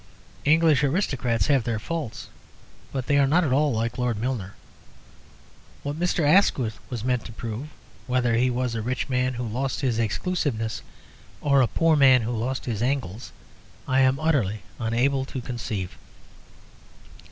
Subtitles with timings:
[0.45, 2.27] English aristocrats have their faults,
[2.91, 4.55] but they are not at all like Lord Milner.
[5.83, 6.27] What Mr.
[6.27, 7.67] Asquith was meant to prove,
[8.07, 10.81] whether he was a rich man who lost his exclusiveness,
[11.39, 13.31] or a poor man who lost his angles,
[13.87, 15.95] I am utterly unable to conceive.